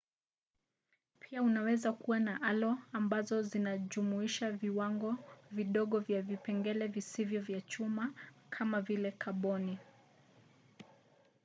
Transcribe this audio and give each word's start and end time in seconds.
pia 1.19 1.41
unaweza 1.43 1.93
kuwa 1.93 2.19
na 2.19 2.41
alo 2.41 2.77
ambazo 2.93 3.41
zinajumuisha 3.41 4.51
viwango 4.51 5.15
vidogo 5.51 5.99
vya 5.99 6.21
vipengele 6.21 6.87
visivyo 6.87 7.41
vya 7.41 7.61
chuma 7.61 8.13
kamavile 8.49 9.11
kaboni 9.11 9.79